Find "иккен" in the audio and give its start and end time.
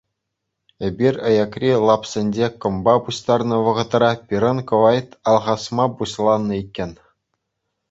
6.61-6.91